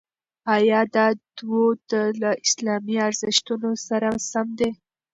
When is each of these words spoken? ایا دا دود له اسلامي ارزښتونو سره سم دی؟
ایا 0.55 0.81
دا 0.95 1.07
دود 1.37 1.85
له 2.21 2.31
اسلامي 2.45 2.97
ارزښتونو 3.07 3.71
سره 3.87 4.09
سم 4.31 4.47
دی؟ 4.59 4.69